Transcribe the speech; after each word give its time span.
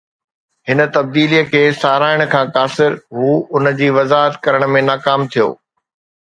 هن 0.67 0.79
تبديلي 0.95 1.41
کي 1.51 1.61
ساراهڻ 1.81 2.23
کان 2.31 2.49
قاصر، 2.55 2.97
هو 3.19 3.29
ان 3.57 3.69
جي 3.83 3.91
وضاحت 3.99 4.41
ڪرڻ 4.45 4.67
۾ 4.79 4.83
ناڪام 4.89 5.29
ٿيو 5.37 5.49